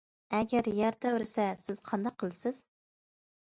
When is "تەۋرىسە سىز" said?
1.05-1.83